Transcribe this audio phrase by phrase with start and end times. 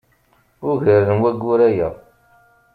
[0.71, 1.89] Ugar n wayyur aya.